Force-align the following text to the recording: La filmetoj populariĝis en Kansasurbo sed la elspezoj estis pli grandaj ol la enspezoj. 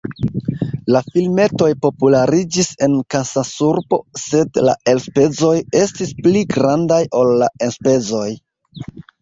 La 0.93 1.01
filmetoj 1.15 1.67
populariĝis 1.83 2.71
en 2.87 2.95
Kansasurbo 3.15 3.99
sed 4.23 4.57
la 4.69 4.75
elspezoj 4.95 5.53
estis 5.85 6.17
pli 6.25 6.45
grandaj 6.57 7.01
ol 7.23 7.35
la 7.45 7.55
enspezoj. 7.69 8.29